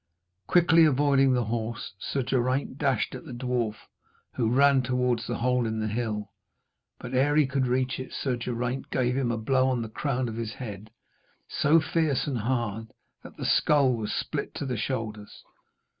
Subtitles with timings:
[0.47, 3.75] Quickly avoiding the horse, Sir Geraint dashed at the dwarf,
[4.33, 6.31] who ran towards the hole in the hill,
[6.97, 10.27] but ere he could reach it Sir Geraint gave him a blow on the crown
[10.27, 10.89] of his head,
[11.47, 12.87] so fierce and hard,
[13.21, 15.43] that the skull was split to the shoulders.